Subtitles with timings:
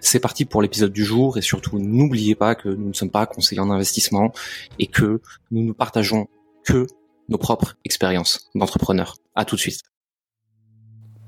[0.00, 3.26] C'est parti pour l'épisode du jour et surtout n'oubliez pas que nous ne sommes pas
[3.26, 4.32] conseillers en investissement
[4.78, 6.28] et que nous ne partageons
[6.64, 6.86] que
[7.28, 9.16] nos propres expériences d'entrepreneurs.
[9.34, 9.80] À tout de suite.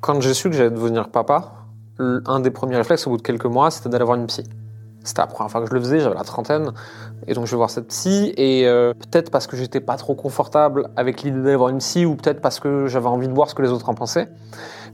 [0.01, 1.67] Quand j'ai su que j'allais devenir papa,
[1.99, 4.45] un des premiers réflexes au bout de quelques mois, c'était d'aller voir une psy.
[5.05, 6.73] C'était la première fois que je le faisais, j'avais la trentaine,
[7.27, 10.15] et donc je vais voir cette psy, et euh, peut-être parce que j'étais pas trop
[10.15, 13.51] confortable avec l'idée d'aller voir une psy, ou peut-être parce que j'avais envie de voir
[13.51, 14.31] ce que les autres en pensaient,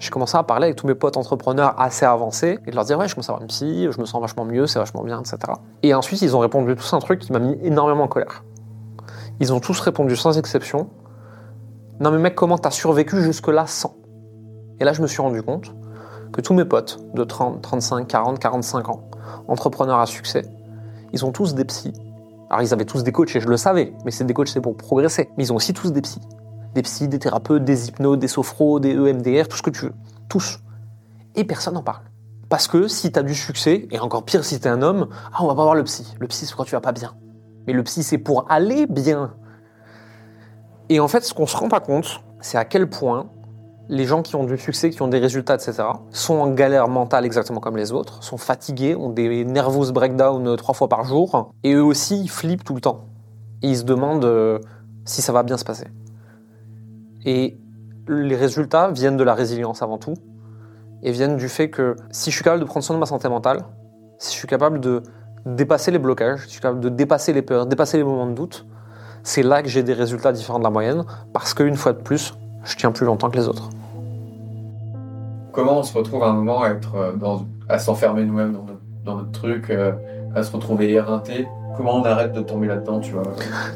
[0.00, 2.98] j'ai commencé à parler avec tous mes potes entrepreneurs assez avancés, et de leur dire
[2.98, 5.20] ouais, je commence à voir une psy, je me sens vachement mieux, c'est vachement bien,
[5.20, 5.38] etc.
[5.84, 8.42] Et ensuite, ils ont répondu tous un truc qui m'a mis énormément en colère.
[9.38, 10.90] Ils ont tous répondu sans exception,
[12.00, 13.94] non mais mec, comment t'as survécu jusque-là sans?
[14.80, 15.72] Et là, je me suis rendu compte
[16.32, 19.02] que tous mes potes de 30, 35, 40, 45 ans,
[19.48, 20.42] entrepreneurs à succès,
[21.12, 21.92] ils ont tous des psys.
[22.50, 24.60] Alors ils avaient tous des coachs et je le savais, mais c'est des coachs c'est
[24.60, 25.30] pour progresser.
[25.36, 26.20] Mais ils ont aussi tous des psys.
[26.74, 29.94] Des psys, des thérapeutes, des hypnos, des sophros, des EMDR, tout ce que tu veux.
[30.28, 30.60] Tous.
[31.36, 32.02] Et personne n'en parle.
[32.48, 35.08] Parce que si tu as du succès, et encore pire si tu es un homme,
[35.32, 36.14] ah on va pas voir le psy.
[36.18, 37.14] Le psy c'est quand tu vas pas bien.
[37.66, 39.34] Mais le psy c'est pour aller bien.
[40.88, 43.30] Et en fait ce qu'on se rend pas compte, c'est à quel point
[43.90, 47.26] les gens qui ont du succès, qui ont des résultats, etc., sont en galère mentale
[47.26, 51.74] exactement comme les autres, sont fatigués, ont des nervous breakdowns trois fois par jour, et
[51.74, 53.08] eux aussi, ils flippent tout le temps.
[53.62, 54.60] Ils se demandent euh,
[55.04, 55.88] si ça va bien se passer.
[57.24, 57.58] Et
[58.06, 60.14] les résultats viennent de la résilience avant tout,
[61.02, 63.28] et viennent du fait que si je suis capable de prendre soin de ma santé
[63.28, 63.64] mentale,
[64.18, 65.02] si je suis capable de
[65.46, 68.34] dépasser les blocages, si je suis capable de dépasser les peurs, dépasser les moments de
[68.34, 68.66] doute,
[69.24, 72.34] c'est là que j'ai des résultats différents de la moyenne, parce qu'une fois de plus,
[72.62, 73.70] je tiens plus longtemps que les autres
[75.52, 78.56] comment on se retrouve à un moment à, euh, s'enfermer nous-mêmes
[79.04, 79.92] dans, notre, truc, euh,
[80.34, 81.48] à se retrouver éreinté?
[81.76, 83.22] Comment on arrête de tomber là-dedans, tu vois?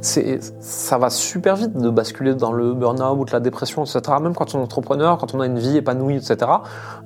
[0.01, 4.03] Ça va super vite de basculer dans le burn-out ou la dépression, etc.
[4.21, 6.37] Même quand on est entrepreneur, quand on a une vie épanouie, etc.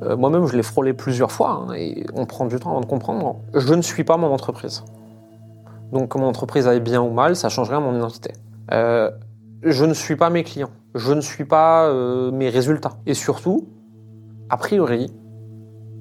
[0.02, 2.86] Euh, moi-même, je l'ai frôlé plusieurs fois hein, et on prend du temps avant de
[2.86, 3.36] comprendre.
[3.54, 4.82] Je ne suis pas mon entreprise.
[5.92, 8.32] Donc, que mon entreprise aille bien ou mal, ça change rien à mon identité.
[8.70, 10.70] je ne suis pas mes clients.
[10.94, 11.92] Je ne suis pas
[12.32, 12.92] mes résultats.
[13.06, 13.68] Et surtout,
[14.50, 15.12] a priori,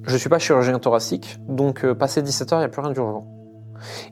[0.04, 2.92] je ne suis pas chirurgien thoracique, donc euh, passé 17h, il n'y a plus rien
[2.92, 3.26] d'urgent.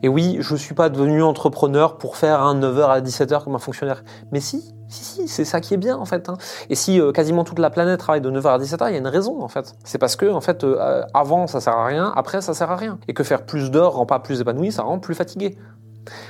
[0.03, 3.55] Et oui, je ne suis pas devenu entrepreneur pour faire un 9h à 17h comme
[3.55, 4.03] un fonctionnaire.
[4.31, 6.29] Mais si, si, si, c'est ça qui est bien en fait.
[6.29, 6.37] Hein.
[6.69, 8.99] Et si euh, quasiment toute la planète travaille de 9h à 17h, il y a
[8.99, 9.75] une raison en fait.
[9.83, 12.75] C'est parce que en fait, euh, avant ça sert à rien, après ça sert à
[12.75, 12.99] rien.
[13.07, 15.57] Et que faire plus d'heures rend pas plus épanoui, ça rend plus fatigué.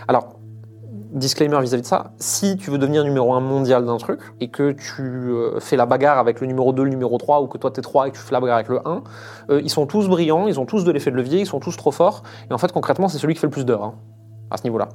[0.07, 0.36] Alors,
[1.11, 4.71] disclaimer vis-à-vis de ça, si tu veux devenir numéro 1 mondial d'un truc et que
[4.71, 7.71] tu euh, fais la bagarre avec le numéro 2, le numéro 3 ou que toi
[7.71, 9.03] t'es 3 et que tu fais la bagarre avec le 1,
[9.49, 11.75] euh, ils sont tous brillants, ils ont tous de l'effet de levier, ils sont tous
[11.77, 13.95] trop forts et en fait concrètement c'est celui qui fait le plus d'heures hein,
[14.51, 14.89] à ce niveau-là.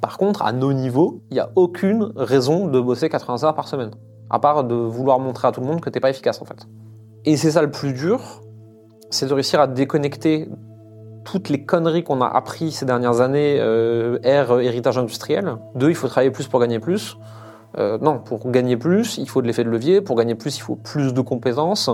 [0.00, 3.66] Par contre, à nos niveaux, il n'y a aucune raison de bosser 80 heures par
[3.66, 3.90] semaine,
[4.30, 6.66] à part de vouloir montrer à tout le monde que t'es pas efficace en fait.
[7.24, 8.20] Et c'est ça le plus dur,
[9.10, 10.48] c'est de réussir à déconnecter
[11.30, 15.56] toutes les conneries qu'on a appris ces dernières années, euh, euh, héritage industriel.
[15.74, 17.18] Deux, il faut travailler plus pour gagner plus.
[17.76, 20.00] Euh, non, pour gagner plus, il faut de l'effet de levier.
[20.00, 21.90] Pour gagner plus, il faut plus de compétences.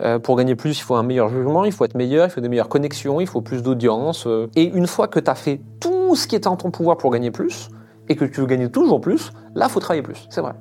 [0.00, 2.40] Euh, pour gagner plus, il faut un meilleur jugement, il faut être meilleur, il faut
[2.40, 4.28] des meilleures connexions, il faut plus d'audience.
[4.54, 7.10] Et une fois que tu as fait tout ce qui est en ton pouvoir pour
[7.10, 7.70] gagner plus,
[8.08, 10.28] et que tu veux gagner toujours plus, là, il faut travailler plus.
[10.30, 10.52] C'est vrai.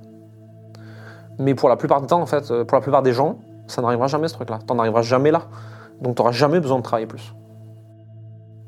[1.37, 3.37] Mais pour la plupart du temps, en fait, pour la plupart des gens,
[3.67, 4.59] ça n'arrivera jamais ce truc-là.
[4.67, 5.43] Tu n'en arriveras jamais là.
[6.01, 7.35] Donc tu n'auras jamais besoin de travailler plus.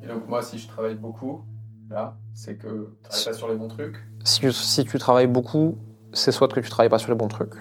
[0.07, 1.43] Et donc moi, si je travaille beaucoup,
[1.89, 3.97] là, c'est que tu travailles pas sur les bons trucs
[4.27, 5.77] si tu, travailles beaucoup,
[6.11, 7.53] c'est soit que tu travailles pas sur les bons trucs,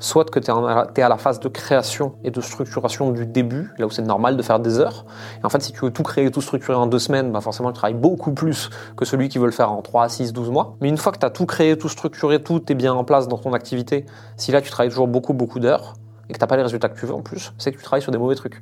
[0.00, 3.86] soit que tu es, à la phase de création et de structuration du début, là
[3.86, 5.06] où c'est normal de faire des heures.
[5.40, 7.70] Et en fait, si tu veux tout créer, tout structurer en deux semaines, bah forcément,
[7.70, 10.76] tu travailles beaucoup plus que celui qui veut le faire en 3, 6, 12 mois.
[10.80, 13.28] Mais une fois que tu as tout créé, tout structuré, tout est bien en place
[13.28, 14.06] dans ton activité,
[14.36, 15.94] si là, tu travailles toujours beaucoup, beaucoup d'heures
[16.28, 17.84] et que tu n'as pas les résultats que tu veux en plus, c'est que tu
[17.84, 18.60] travailles sur des mauvais trucs.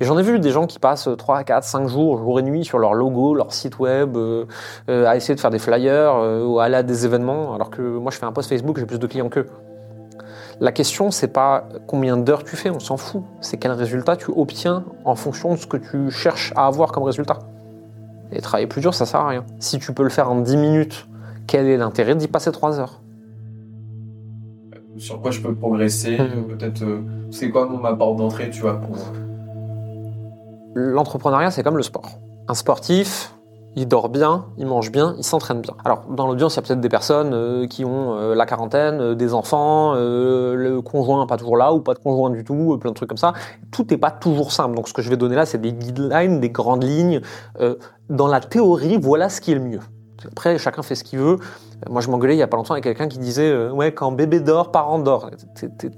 [0.00, 2.64] Et j'en ai vu des gens qui passent 3, 4, 5 jours, jour et nuit
[2.64, 4.44] sur leur logo, leur site web, euh,
[4.88, 7.70] euh, à essayer de faire des flyers euh, ou à aller à des événements, alors
[7.70, 9.46] que moi je fais un post Facebook, j'ai plus de clients qu'eux.
[10.60, 13.22] La question, c'est pas combien d'heures tu fais, on s'en fout.
[13.40, 17.04] C'est quel résultat tu obtiens en fonction de ce que tu cherches à avoir comme
[17.04, 17.38] résultat.
[18.32, 19.44] Et travailler plus dur, ça sert à rien.
[19.60, 21.08] Si tu peux le faire en 10 minutes,
[21.46, 23.00] quel est l'intérêt d'y passer 3 heures?
[24.96, 26.48] Sur quoi je peux progresser hmm.
[26.48, 26.84] Peut-être,
[27.30, 28.96] c'est quoi ma porte d'entrée, tu vois, pour
[30.78, 32.18] l'entrepreneuriat, c'est comme le sport.
[32.48, 33.34] Un sportif,
[33.76, 35.74] il dort bien, il mange bien, il s'entraîne bien.
[35.84, 39.00] Alors dans l'audience, il y a peut-être des personnes euh, qui ont euh, la quarantaine,
[39.00, 42.90] euh, des enfants, le conjoint pas toujours là ou pas de conjoint du tout, plein
[42.90, 43.32] de trucs comme ça.
[43.70, 44.74] Tout n'est pas toujours simple.
[44.74, 47.20] Donc ce que je vais donner là, c'est des guidelines, des grandes lignes.
[48.08, 49.80] dans la théorie, voilà ce qui est le mieux.
[50.26, 51.36] Après, chacun fait ce qu'il veut.
[51.88, 54.40] Moi, je m'engueulais il y a pas longtemps avec quelqu'un qui disait ouais quand bébé
[54.40, 55.30] dort, parent dort.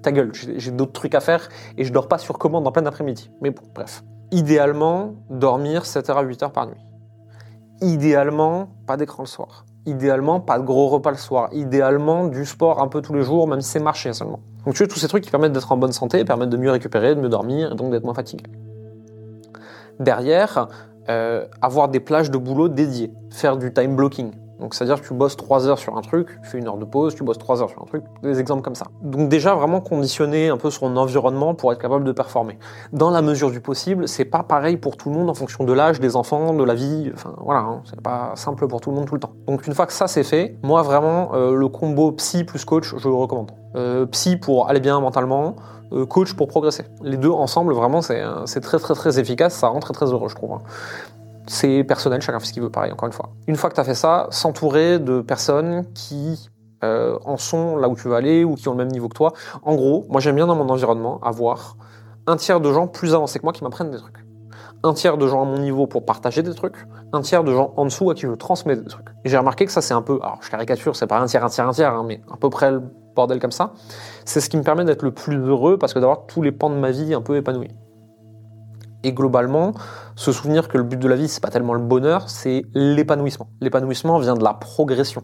[0.02, 1.48] Ta gueule, j'ai d'autres trucs à faire
[1.78, 3.30] et je dors pas sur commande en plein après-midi.
[3.40, 4.02] Mais bon, bref.
[4.32, 6.80] Idéalement, dormir 7 heures à 8 heures par nuit.
[7.80, 9.64] Idéalement, pas d'écran le soir.
[9.86, 11.48] Idéalement, pas de gros repas le soir.
[11.52, 14.40] Idéalement, du sport un peu tous les jours, même si c'est marché seulement.
[14.64, 16.70] Donc tu veux tous ces trucs qui permettent d'être en bonne santé, permettent de mieux
[16.70, 18.44] récupérer, de mieux dormir, et donc d'être moins fatigué.
[19.98, 20.68] Derrière,
[21.08, 24.32] euh, avoir des plages de boulot dédiées, faire du time blocking.
[24.60, 26.84] Donc c'est-à-dire que tu bosses 3 heures sur un truc, tu fais une heure de
[26.84, 28.86] pause, tu bosses 3 heures sur un truc, des exemples comme ça.
[29.02, 32.58] Donc déjà vraiment conditionner un peu son environnement pour être capable de performer.
[32.92, 35.72] Dans la mesure du possible, c'est pas pareil pour tout le monde en fonction de
[35.72, 38.96] l'âge des enfants, de la vie, enfin voilà, hein, c'est pas simple pour tout le
[38.96, 39.32] monde tout le temps.
[39.46, 42.94] Donc une fois que ça c'est fait, moi vraiment euh, le combo psy plus coach,
[42.96, 43.52] je le recommande.
[43.76, 45.56] Euh, psy pour aller bien mentalement,
[45.92, 46.84] euh, coach pour progresser.
[47.02, 50.34] Les deux ensemble, vraiment, c'est très très très efficace, ça rend très très heureux, je
[50.34, 50.52] trouve.
[50.52, 50.62] Hein
[51.50, 53.30] c'est personnel, chacun fait ce qu'il veut, pareil, encore une fois.
[53.48, 56.48] Une fois que tu as fait ça, s'entourer de personnes qui
[56.84, 59.16] euh, en sont là où tu veux aller ou qui ont le même niveau que
[59.16, 59.32] toi.
[59.64, 61.76] En gros, moi j'aime bien dans mon environnement avoir
[62.28, 64.24] un tiers de gens plus avancés que moi qui m'apprennent des trucs.
[64.84, 67.74] Un tiers de gens à mon niveau pour partager des trucs, un tiers de gens
[67.76, 69.08] en dessous à qui je transmets des trucs.
[69.24, 71.48] J'ai remarqué que ça c'est un peu, alors je caricature, c'est pas un tiers, un
[71.48, 72.80] tiers, un tiers, hein, mais à peu près le
[73.16, 73.72] bordel comme ça.
[74.24, 76.70] C'est ce qui me permet d'être le plus heureux parce que d'avoir tous les pans
[76.70, 77.72] de ma vie un peu épanouis.
[79.02, 79.72] Et globalement,
[80.14, 83.48] se souvenir que le but de la vie, c'est pas tellement le bonheur, c'est l'épanouissement.
[83.60, 85.22] L'épanouissement vient de la progression.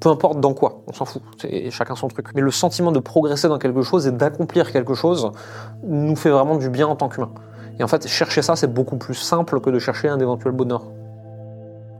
[0.00, 2.28] Peu importe dans quoi, on s'en fout, c'est chacun son truc.
[2.34, 5.30] Mais le sentiment de progresser dans quelque chose et d'accomplir quelque chose
[5.84, 7.30] nous fait vraiment du bien en tant qu'humain.
[7.78, 10.82] Et en fait, chercher ça, c'est beaucoup plus simple que de chercher un éventuel bonheur.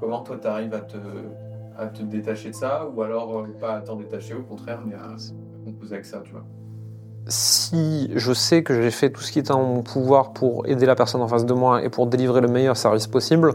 [0.01, 0.97] Comment toi, tu arrives à te,
[1.79, 4.95] à te détacher de ça, ou alors euh, pas à t'en détacher, au contraire, mais
[4.95, 5.17] à
[5.65, 6.45] composer avec ça, tu vois?
[7.31, 10.85] Si je sais que j'ai fait tout ce qui est en mon pouvoir pour aider
[10.85, 13.55] la personne en face de moi et pour délivrer le meilleur service possible,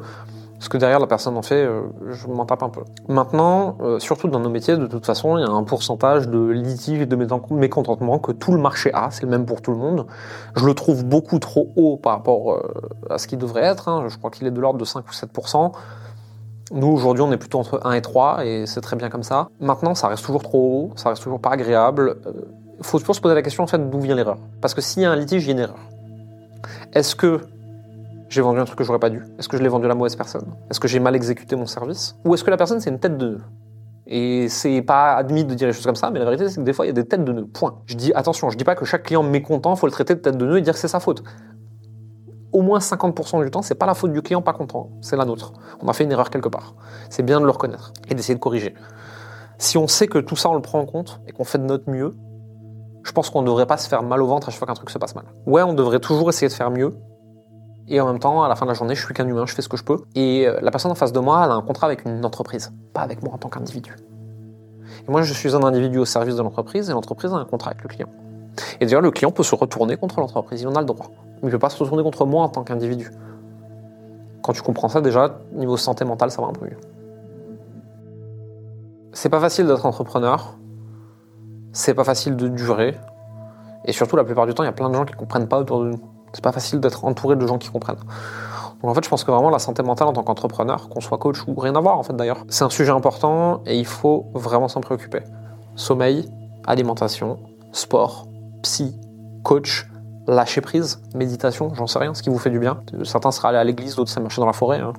[0.60, 2.82] ce que derrière la personne en fait, euh, je m'en tape un peu.
[3.10, 6.40] Maintenant, euh, surtout dans nos métiers, de toute façon, il y a un pourcentage de
[6.48, 7.16] litiges et de
[7.52, 10.08] mécontentement que tout le marché a, c'est le même pour tout le monde.
[10.56, 14.06] Je le trouve beaucoup trop haut par rapport euh, à ce qu'il devrait être, hein.
[14.08, 15.74] je crois qu'il est de l'ordre de 5 ou 7%.
[16.72, 19.50] Nous, aujourd'hui, on est plutôt entre 1 et 3, et c'est très bien comme ça.
[19.60, 22.16] Maintenant, ça reste toujours trop haut, ça reste toujours pas agréable
[22.78, 24.38] il faut toujours se poser la question en fait d'où vient l'erreur.
[24.62, 25.80] Parce que s'il y a un litige, il y a une erreur.
[26.94, 27.42] Est-ce que
[28.30, 29.24] j'ai vendu un truc que j'aurais pas dû?
[29.38, 30.46] Est-ce que je l'ai vendu à la mauvaise personne?
[30.70, 32.16] Est-ce que j'ai mal exécuté mon service?
[32.26, 33.42] Ou est-ce que la personne c'est une tête de nœud?
[34.08, 36.66] Et c'est pas admis de dire des choses comme ça, mais la vérité c'est que
[36.66, 37.48] des fois il y a des têtes de nœud.
[37.48, 37.80] Point.
[37.86, 40.38] Je dis attention, je dis pas que chaque client mécontent faut le traiter de tête
[40.38, 41.24] de nœud et dire que c'est sa faute.
[42.52, 45.26] Au moins 50% du temps, c'est pas la faute du client pas content, c'est la
[45.26, 45.54] nôtre.
[45.82, 46.76] On a fait une erreur quelque part.
[47.10, 48.76] C'est bien de le reconnaître et d'essayer de corriger.
[49.58, 51.64] Si on sait que tout ça on le prend en compte et qu'on fait de
[51.66, 52.14] notre mieux,
[53.06, 54.74] je pense qu'on ne devrait pas se faire mal au ventre à chaque fois qu'un
[54.74, 55.26] truc se passe mal.
[55.46, 56.96] Ouais, on devrait toujours essayer de faire mieux.
[57.88, 59.54] Et en même temps, à la fin de la journée, je suis qu'un humain, je
[59.54, 60.00] fais ce que je peux.
[60.16, 62.74] Et euh, la personne en face de moi, elle a un contrat avec une entreprise,
[62.94, 63.96] pas avec moi en tant qu'individu.
[65.08, 67.72] Et moi, je suis un individu au service de l'entreprise et l'entreprise a un contrat
[67.72, 68.10] avec le client.
[68.82, 71.12] Et d'ailleurs, le client peut se retourner contre l'entreprise, il en a le droit.
[71.12, 73.12] Mais il ne peut pas se retourner contre moi en tant qu'individu.
[74.42, 76.80] Quand tu comprends ça, déjà, niveau santé mentale, ça va un peu mieux.
[79.14, 80.58] C'est pas facile d'être entrepreneur,
[81.76, 82.98] c'est pas facile de durer.
[83.84, 85.60] Et surtout, la plupart du temps, il y a plein de gens qui comprennent pas
[85.60, 86.00] autour de nous.
[86.34, 87.98] C'est pas facile d'être entouré de gens qui comprennent.
[88.82, 91.18] Donc en fait, je pense que vraiment la santé mentale en tant qu'entrepreneur, qu'on soit
[91.18, 94.28] coach ou rien à voir en fait d'ailleurs, c'est un sujet important et il faut
[94.34, 95.20] vraiment s'en préoccuper.
[95.76, 96.30] Sommeil,
[96.66, 97.40] alimentation,
[97.72, 98.28] sport,
[98.64, 98.96] psy,
[99.44, 99.88] coach,
[100.28, 102.82] lâcher prise, méditation, j'en sais rien, ce qui vous fait du bien.
[103.04, 104.80] Certains seraient allés à l'église, d'autres c'est marcher dans la forêt.
[104.80, 104.94] Hein.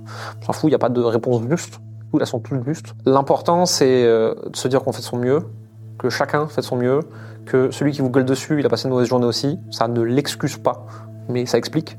[0.44, 1.80] s'en fout, il n'y a pas de réponse juste.
[2.12, 2.94] Toutes elles sont toutes justes.
[3.04, 5.40] L'important, c'est euh, de se dire qu'on fait de son mieux,
[5.98, 7.00] que chacun fait son mieux,
[7.46, 9.58] que celui qui vous gueule dessus, il a passé une mauvaise journée aussi.
[9.70, 10.86] Ça ne l'excuse pas,
[11.28, 11.96] mais ça explique.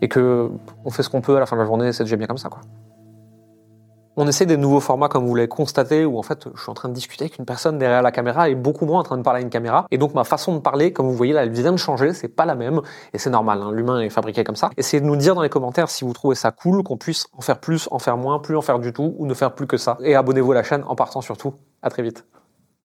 [0.00, 0.50] Et que
[0.84, 2.38] on fait ce qu'on peut à la fin de la journée, c'est déjà bien comme
[2.38, 2.60] ça, quoi.
[4.14, 6.74] On essaie des nouveaux formats comme vous l'avez constaté, où en fait je suis en
[6.74, 9.22] train de discuter avec une personne derrière la caméra et beaucoup moins en train de
[9.22, 9.86] parler à une caméra.
[9.90, 12.28] Et donc ma façon de parler, comme vous voyez là, elle vient de changer, c'est
[12.28, 12.82] pas la même.
[13.14, 14.68] Et c'est normal, hein, l'humain est fabriqué comme ça.
[14.76, 17.40] Essayez de nous dire dans les commentaires si vous trouvez ça cool, qu'on puisse en
[17.40, 19.78] faire plus, en faire moins, plus en faire du tout, ou ne faire plus que
[19.78, 19.96] ça.
[20.02, 21.54] Et abonnez-vous à la chaîne en partant surtout.
[21.80, 22.26] À très vite.